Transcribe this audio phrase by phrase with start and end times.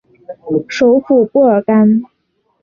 [0.67, 2.01] 首府布尔干。